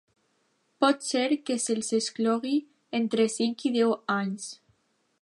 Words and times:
Pot 0.83 1.05
ser 1.07 1.25
que 1.51 1.57
se'ls 1.65 1.91
exclogui 1.99 2.57
entre 3.03 3.31
cinc 3.37 3.67
i 3.71 3.75
deu 3.81 3.97
anys. 4.21 4.53